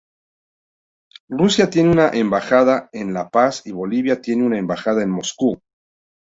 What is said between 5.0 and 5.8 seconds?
en Moscú.